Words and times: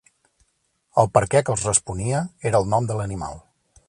El 1.03 1.11
“Perquè” 1.17 1.43
que 1.49 1.53
els 1.55 1.65
responia 1.69 2.23
era 2.51 2.63
el 2.65 2.69
nom 2.73 2.89
de 2.93 2.97
l'animal. 3.01 3.39